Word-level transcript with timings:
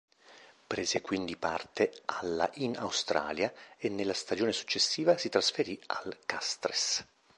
Prese 0.65 0.99
quindi 1.01 1.37
parte 1.37 1.93
alla 2.05 2.49
in 2.55 2.75
Australia 2.75 3.53
e 3.77 3.87
nella 3.87 4.15
stagione 4.15 4.51
successiva 4.51 5.15
si 5.15 5.29
trasferì 5.29 5.79
al 5.89 6.17
Castres. 6.25 7.05